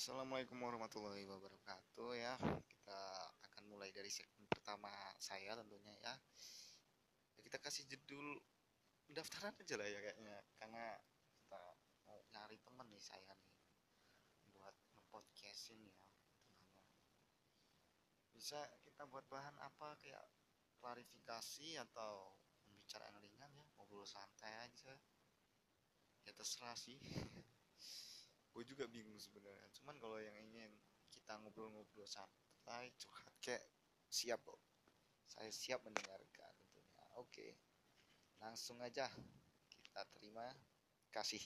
[0.00, 2.32] Assalamualaikum warahmatullahi wabarakatuh ya.
[2.64, 3.00] Kita
[3.52, 4.88] akan mulai dari segmen pertama
[5.20, 6.16] saya tentunya ya,
[7.36, 8.40] Kita kasih judul
[9.04, 10.40] pendaftaran aja lah ya kayaknya.
[10.56, 10.96] Karena
[11.36, 11.60] kita
[12.08, 13.52] mau nyari temen nih saya nih
[14.56, 16.00] Buat nge-podcastin ya.
[16.32, 16.80] Tentunya
[18.32, 20.00] Bisa kita buat bahan apa?
[20.00, 20.24] Kayak
[20.80, 23.68] klarifikasi atau pembicaraan ringan ya.
[23.76, 24.96] Ngobrol santai aja.
[26.24, 26.96] Ya terserah sih
[28.50, 29.68] gue juga bingung sebenarnya.
[29.78, 30.70] Cuman kalau yang ingin
[31.10, 33.64] kita ngobrol-ngobrol santai curhat kayak
[34.10, 34.58] siap kok.
[35.30, 37.04] Saya siap mendengarkan tentunya.
[37.18, 37.70] Oke
[38.40, 39.06] langsung aja
[39.84, 40.48] kita terima.
[41.10, 41.42] Kasih